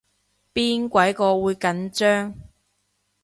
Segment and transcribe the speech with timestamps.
[0.51, 2.33] 邊鬼個會緊張